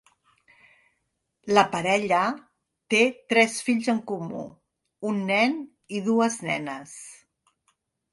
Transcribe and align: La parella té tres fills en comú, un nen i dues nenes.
La 1.57 1.63
parella 1.73 2.21
té 2.93 3.01
tres 3.33 3.57
fills 3.67 3.89
en 3.93 3.99
comú, 4.13 4.41
un 5.11 5.21
nen 5.33 5.55
i 5.99 6.03
dues 6.09 6.39
nenes. 6.47 6.97